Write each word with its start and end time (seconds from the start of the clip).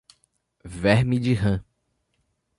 Verme 0.65 1.19
de 1.19 1.35
rã 1.35 1.63